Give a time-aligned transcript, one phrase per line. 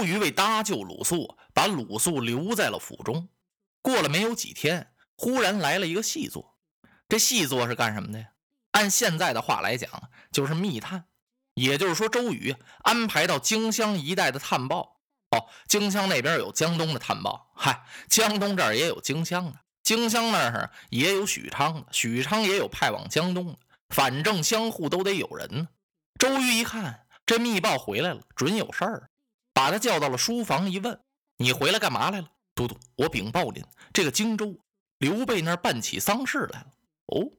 [0.00, 3.28] 周瑜为搭救鲁肃，把鲁肃留在了府中。
[3.82, 6.56] 过了没有几天，忽然来了一个细作。
[7.06, 8.28] 这细作是干什么的呀？
[8.70, 9.90] 按现在的话来讲，
[10.32, 11.04] 就是密探。
[11.52, 15.02] 也就是说，周瑜安排到荆襄一带的探报。
[15.32, 23.58] 哦，荆襄那边有江东的探报，嗨，江东这儿也有荆襄的，荆襄那儿也有许昌的，许昌也有派往江东的。
[23.90, 25.68] 反正相互都得有人呢。
[26.18, 29.10] 周瑜一看这密报回来了，准有事儿，
[29.52, 31.00] 把他叫到了书房一问
[31.38, 34.58] ：“你回来干嘛来了？”都督，我禀报您，这个荆州
[34.98, 36.74] 刘备那儿办起丧事来了。
[37.06, 37.30] 哦。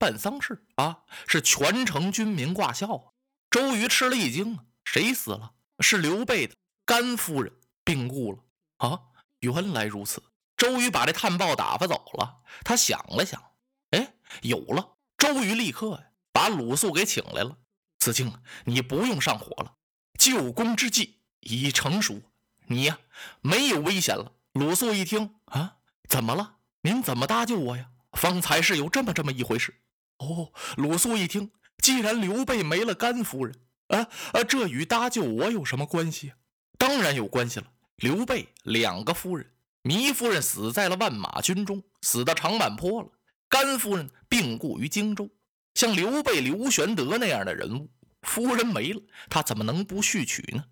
[0.00, 3.02] 办丧事啊，是全城军民挂孝啊！
[3.50, 5.54] 周瑜吃了一惊，谁死了？
[5.80, 7.52] 是刘备的甘夫人
[7.82, 8.38] 病故了
[8.76, 9.00] 啊！
[9.40, 10.22] 原来如此。
[10.56, 12.42] 周瑜把这探报打发走了。
[12.62, 13.42] 他想了想，
[13.90, 14.96] 哎，有了！
[15.16, 17.58] 周瑜立刻呀，把鲁肃给请来了。
[17.98, 18.32] 子敬，
[18.66, 19.74] 你不用上火了，
[20.16, 22.22] 救功之计已成熟，
[22.66, 22.98] 你呀
[23.40, 24.32] 没有危险了。
[24.52, 25.76] 鲁肃一听啊，
[26.08, 26.56] 怎么了？
[26.82, 27.88] 您怎么搭救我呀？
[28.12, 29.74] 方才是有这么这么一回事。
[30.18, 33.54] 哦，鲁肃一听，既然刘备没了甘夫人，
[33.88, 36.32] 啊啊，这与搭救我有什么关系？
[36.76, 37.66] 当然有关系了。
[37.96, 39.50] 刘备两个夫人，
[39.82, 43.08] 糜夫人死在了万马军中，死到长坂坡了；
[43.48, 45.28] 甘夫人病故于荆州。
[45.74, 47.90] 像刘备、刘玄德那样的人物，
[48.22, 50.64] 夫人没了，他怎么能不续娶呢？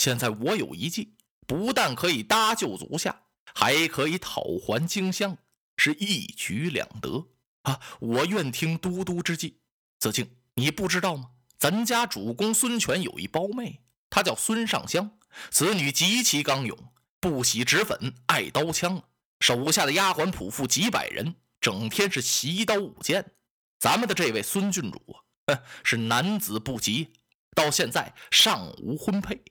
[0.00, 1.12] 现在我有一计，
[1.46, 5.36] 不但可以搭救足下，还可以讨还荆襄，
[5.76, 7.26] 是一举两得。
[7.64, 7.78] 啊！
[7.98, 9.60] 我愿听都督之计。
[9.98, 11.32] 子敬，你不知道吗？
[11.58, 15.18] 咱家主公孙权有一胞妹，她叫孙尚香。
[15.50, 16.78] 此女极其刚勇，
[17.20, 19.02] 不喜脂粉，爱刀枪，
[19.40, 23.32] 手下的丫鬟仆妇几百人，整天是习刀舞剑。
[23.78, 27.12] 咱们的这位孙郡主啊，是男子不及，
[27.54, 29.42] 到现在尚无婚配。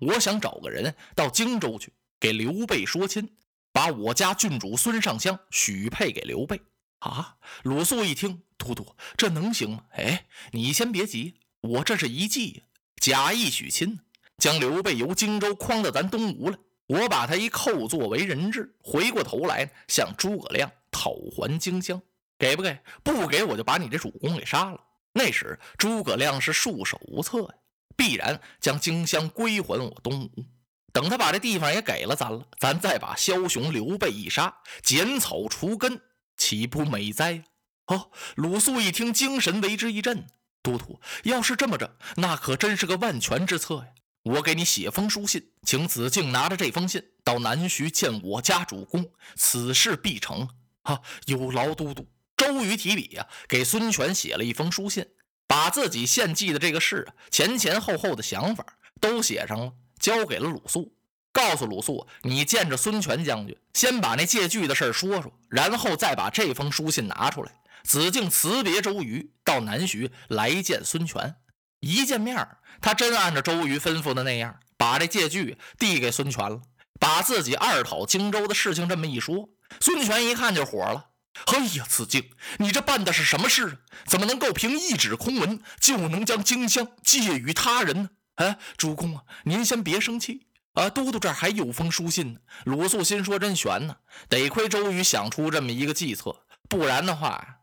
[0.00, 3.36] 我想找个人到荆州去，给刘备说亲，
[3.72, 6.60] 把我家郡主孙尚香许配给刘备。
[7.00, 7.36] 啊！
[7.62, 9.84] 鲁肃一听，都督，这能行吗？
[9.90, 12.62] 哎，你先别急，我这是一计，
[12.96, 14.00] 假意许亲，
[14.38, 22.00] 将刘备由荆州诓到咱东吴来，我把他一扣作为人质，回过头来向诸葛亮讨还荆襄，
[22.38, 22.80] 给不给？
[23.04, 24.80] 不给，我就把你这主公给杀了。
[25.12, 27.54] 那时诸葛亮是束手无策呀，
[27.94, 30.44] 必然将荆襄归还我东吴。
[30.92, 36.00] 等他把这地方也给了咱了，咱再把枭雄刘备一杀，剪草除根。
[36.38, 37.44] 岂不美哉！
[37.86, 40.26] 哦，鲁肃一听，精神为之一振。
[40.62, 43.86] 都督，要是这么着，那可真是个万全之策呀！
[44.24, 50.48] 我给你写封书信，请子敬拿着这封信到南徐见我家主公，此事必成。
[50.82, 52.08] 哈，有劳都督。
[52.36, 55.06] 周瑜提笔呀，给孙权写了一封书信，
[55.56, 58.62] 把自己献祭的这个事啊前前后后的想法
[59.00, 60.94] 都写上了，交给了鲁肃。
[61.32, 67.52] 告诉鲁肃，你见着孙权将军，先把那借据的事说说，然后再把这封书信拿出来。
[67.82, 71.36] 子敬辞别周瑜，到南徐来见孙权。
[71.80, 72.46] 一见面，
[72.82, 76.60] 他真按照周瑜吩咐的那样，把这借据递给孙权了，
[77.00, 79.48] 把自己二讨荆州的事情这么一说。
[79.80, 81.06] 孙权一看就火了
[81.44, 83.76] ：“哎呀，子敬，你这办的是什么事啊？
[84.06, 90.46] 怎么能够凭一纸空文就能将荆襄借与他人呢？”哎，主公啊，您先别生气。
[90.74, 92.40] 啊，都督这儿还有封书信呢。
[92.64, 93.96] 鲁肃心说：“真悬呢，
[94.28, 97.60] 得亏周瑜想出这么一个计策，不然的话，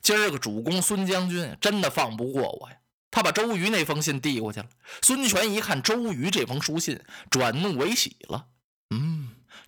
[0.00, 2.76] 今儿个主公孙将军真的放不过我呀。”
[3.12, 4.66] 他把周瑜那封信递过去了。
[5.02, 6.98] 孙权一看周瑜这封书信，
[7.30, 8.46] 转怒为喜了。
[8.90, 9.23] 嗯，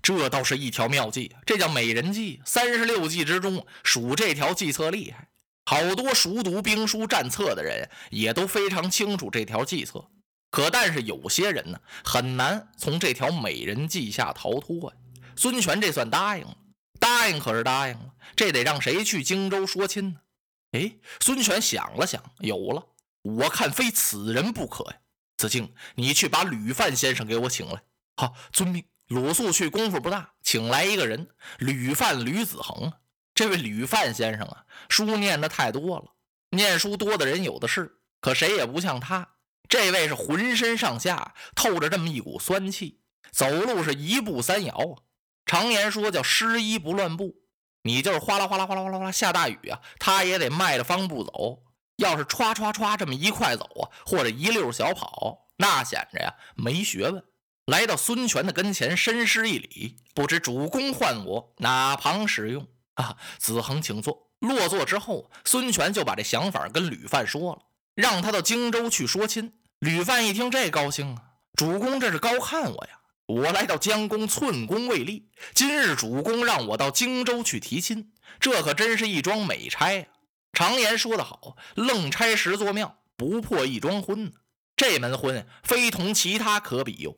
[0.06, 2.40] 这倒是一条妙计，这叫美人计。
[2.44, 5.26] 三十六计之中，数这条计策厉害。
[5.64, 10.08] 好多熟读兵书战策的人也都非常清楚这条计策。
[10.52, 14.96] 可但是有些人呢，很难从这条美人计下逃脱呀。
[15.34, 16.56] 孙权这算答应了，
[17.00, 20.20] 答应可是答应了，这得让谁去荆州说亲呢？
[20.70, 22.86] 哎，孙权想了想，有了，
[23.22, 24.98] 我看非此人不可呀。
[25.36, 27.82] 子敬，你去把吕范先生给我请来。
[28.16, 28.84] 好，遵命。
[29.08, 32.92] 鲁肃去功夫不大，请来一个人，吕范吕子恒。
[33.34, 36.14] 这位吕范先生啊，书念的太多了，
[36.50, 39.28] 念书多的人有的是，可谁也不像他。
[39.68, 43.00] 这位是浑身上下透着这么一股酸气，
[43.30, 45.02] 走路是一步三摇啊。
[45.44, 47.36] 常言说叫失衣不乱步，
[47.82, 51.62] 你就是哗啦哗啦哗啦哗啦哗啦下大雨啊，他也得迈着方步走。
[51.96, 57.22] 要是歘歘歘这么一块走啊，或者一溜小跑，那显着呀没学问。
[57.66, 63.16] 来到孙权的跟前，深施一礼，不知主公唤我哪旁使用啊？
[63.38, 64.30] 子恒，请坐。
[64.38, 67.62] 落座之后，孙权就把这想法跟吕范说了，
[67.96, 69.52] 让他到荆州去说亲。
[69.80, 71.22] 吕范一听这高兴啊，
[71.54, 73.00] 主公这是高看我呀！
[73.26, 80.06] 我来到江公寸功未立，今日主公让我到荆州去提亲，这可真是一桩美差呀！
[80.52, 84.32] 常言说得好，愣差十座庙，不破一桩婚。
[84.76, 87.16] 这门婚非同其他可比哟。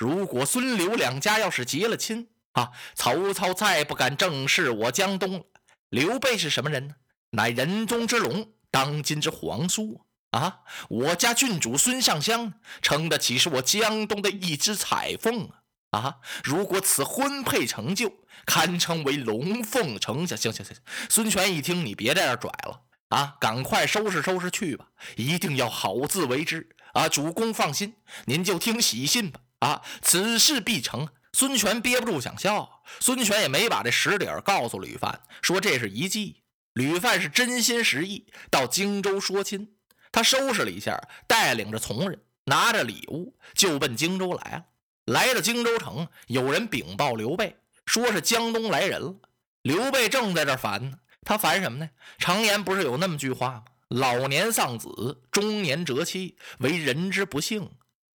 [0.00, 5.44] 如果孙刘两家要是结了亲啊，曹操再不敢正视我江东了。
[5.90, 6.94] 刘备是什么人呢？
[7.32, 10.00] 乃人中之龙，当今之皇叔
[10.30, 10.60] 啊！
[10.88, 15.50] 我家郡主孙尚香称得起是我江东的一只彩凤
[15.90, 15.98] 啊！
[15.98, 16.16] 啊！
[16.42, 18.10] 如果此婚配成就，
[18.46, 20.38] 堪称为龙凤呈祥。
[20.38, 23.36] 行行行行，孙权一听，你别在这拽了啊！
[23.38, 24.86] 赶快收拾收拾去吧，
[25.16, 27.06] 一定要好自为之啊！
[27.06, 29.80] 主公放心，您就听喜信吧啊！
[30.02, 31.08] 此事必成。
[31.32, 36.42] 孙权憋不住想笑，孙权也没把这实底儿告诉吕范，说这是一计。
[36.72, 39.76] 吕范是真心实意到荆州说亲，
[40.10, 44.64] 他收拾了一下，带领着从人，拿着礼物就奔荆州来了。
[45.04, 49.14] 来到荆州城，有人禀报刘备，说是江东来人了。
[49.62, 51.90] 刘备正在这烦呢，他烦什么呢？
[52.18, 53.64] 常言不是有那么句话吗？
[53.88, 57.70] 老年丧子，中年折妻，为人之不幸。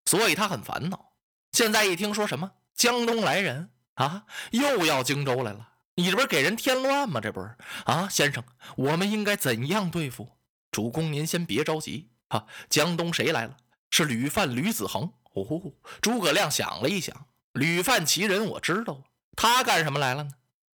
[0.05, 1.04] 所以他很烦恼。
[1.55, 2.51] 现在一听说什么？
[2.73, 5.69] 江东来人啊，又要荆州来了！
[5.95, 7.21] 你这不是给人添乱吗？
[7.21, 7.55] 这不是
[7.85, 8.43] 啊，先生，
[8.75, 10.27] 我们应该怎样对付？
[10.69, 12.45] 主公您先别着急啊。
[12.69, 13.55] 江东谁来了？
[13.89, 15.09] 是吕范吕子恒。
[15.31, 15.61] 哦，
[16.01, 19.01] 诸葛亮想了一想，吕范其人我知道，
[19.37, 20.31] 他干什么来了呢？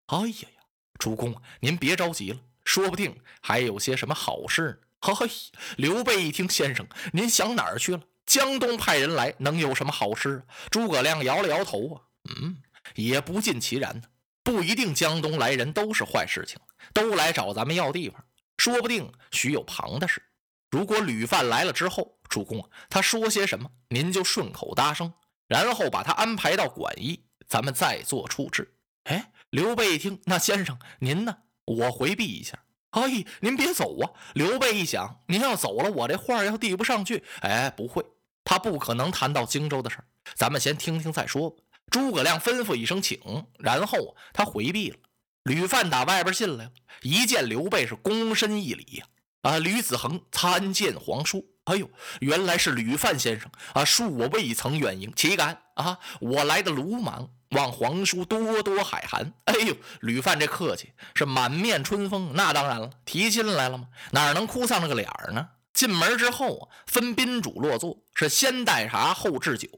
[0.06, 0.62] 哎呀呀，
[0.98, 5.14] 主公您别着急了，说不定还有些什么好事呢。
[5.14, 5.28] 嘿，
[5.76, 8.00] 刘备一听，先生您想哪儿去了？
[8.30, 10.44] 江东派人来，能有什么好事？
[10.70, 12.58] 诸葛亮摇了摇头啊，嗯，
[12.94, 14.02] 也不尽其然呢。
[14.44, 16.56] 不一定江东来人都是坏事情，
[16.94, 18.24] 都来找咱们要地方，
[18.56, 20.22] 说不定许有旁的事。
[20.70, 25.12] 如果吕范来了之后，主公他说些什么，您就顺口答声，
[25.48, 28.76] 然后把他安排到馆驿，咱们再做处置。
[29.06, 31.38] 哎，刘备一听，那先生您呢？
[31.64, 32.62] 我回避一下。
[32.90, 34.12] 哎，您别走啊！
[34.34, 37.24] 刘备一想，您要走了，我这话要递不上去。
[37.40, 38.04] 哎，不会。
[38.44, 40.04] 他不可能谈到荆州的事儿，
[40.34, 41.56] 咱们先听听再说吧。
[41.90, 43.18] 诸葛亮吩咐一声请，
[43.58, 44.96] 然后他回避了。
[45.44, 46.70] 吕范打外边进来了，
[47.02, 49.06] 一见刘备是躬身一礼呀。
[49.42, 51.44] 啊，吕子恒参见皇叔。
[51.64, 51.88] 哎呦，
[52.20, 53.84] 原来是吕范先生啊！
[53.84, 55.98] 恕我未曾远迎，岂敢啊！
[56.20, 59.32] 我来的鲁莽，望皇叔多多海涵。
[59.44, 62.32] 哎呦，吕范这客气是满面春风。
[62.34, 63.88] 那当然了，提亲来了吗？
[64.10, 65.48] 哪能哭丧着个脸呢？
[65.72, 69.68] 进门之后啊，分宾主落座，是先带茶后置酒。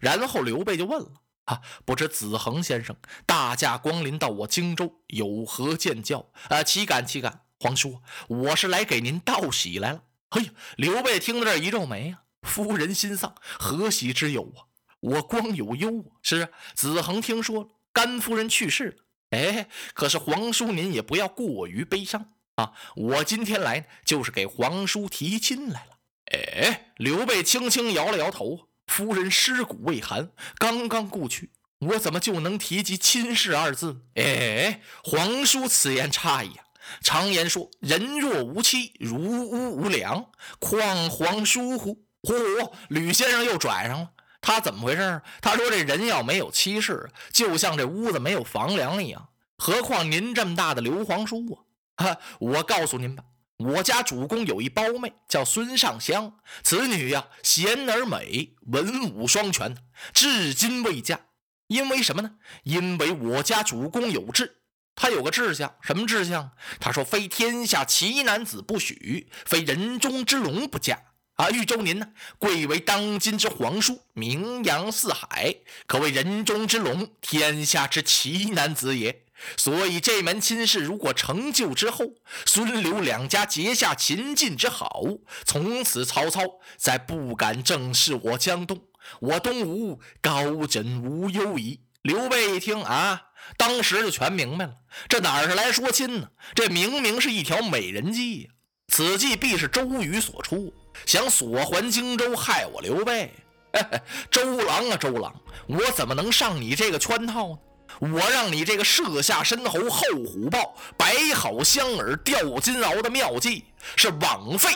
[0.00, 1.12] 然后刘备就问了
[1.46, 2.96] ：“啊，不知子恒先生
[3.26, 6.30] 大驾光临到我荆州，有何见教？
[6.48, 7.42] 啊，岂敢岂敢！
[7.60, 14.66] 皇叔，我是来给您道喜来了。”哎呀，刘备听到这一皱眉啊，夫人心丧，何喜之有啊？
[15.00, 16.18] 我光有忧啊！
[16.22, 18.96] 是啊，子恒听说，甘夫人去世了。
[19.30, 22.32] 哎，可是皇叔您也不要过于悲伤。
[22.56, 22.72] 啊！
[22.94, 25.98] 我今天来就是给皇叔提亲来了。
[26.32, 28.68] 哎，刘备轻轻摇了摇头。
[28.86, 34.02] 夫人尸骨未寒，刚刚故去，我怎么就能提及亲事二字？
[34.14, 36.64] 哎，皇叔此言差矣啊！
[37.00, 40.26] 常言说，人若无妻，如屋无梁，
[40.58, 42.04] 况皇叔乎？
[42.22, 42.72] 嚯！
[42.88, 44.10] 吕先生又拽上了。
[44.40, 45.22] 他怎么回事？
[45.40, 49.30] 他说这人要没有妻室，就像这屋子没有房梁一样。
[49.56, 51.64] 何况您这么大的刘皇叔啊！
[51.96, 53.24] 哈，我告诉您吧，
[53.58, 56.34] 我家主公有一胞妹，叫孙尚香。
[56.62, 59.76] 此女呀，贤而美，文武双全，
[60.12, 61.20] 至今未嫁。
[61.68, 62.32] 因为什么呢？
[62.64, 64.58] 因为我家主公有志，
[64.94, 66.50] 他有个志向，什么志向？
[66.78, 71.00] 他说：“非天下奇男子不许，非人中之龙不嫁。”
[71.34, 72.08] 啊，豫州您呢，
[72.38, 79.24] 贵为当今之皇叔，名扬四海，可谓人中之龙，天下之奇男子也。
[79.56, 82.06] 所以这门亲事如果成就之后，
[82.46, 85.02] 孙刘两家结下秦晋之好，
[85.44, 86.42] 从此曹操
[86.76, 88.80] 再不敢正视我江东，
[89.20, 91.80] 我东吴高枕无忧矣。
[92.02, 93.22] 刘备一听啊，
[93.56, 94.74] 当时就全明白了，
[95.08, 96.28] 这哪是来说亲呢？
[96.54, 98.50] 这明明是一条美人计呀！
[98.88, 100.72] 此计必是周瑜所出，
[101.06, 103.32] 想索还荆州，害我刘备。
[104.30, 105.34] 周郎啊，周郎，
[105.66, 107.58] 我怎么能上你这个圈套呢？
[108.00, 113.64] 我让你这个设下申猴后虎豹，摆好香饵钓金鳌的妙计
[113.96, 114.70] 是枉费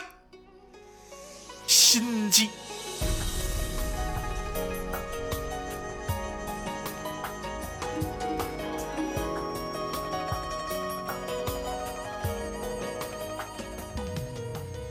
[1.67, 2.49] 心机。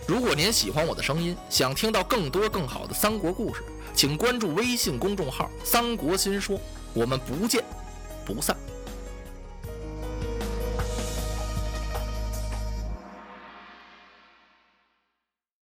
[0.06, 3.62] 如果您喜欢我的声音，想听到更多更好的三国故事，
[3.94, 6.58] 请关注微信公众号“三国新说”，
[6.94, 7.62] 我们不见
[8.34, 8.67] 不散。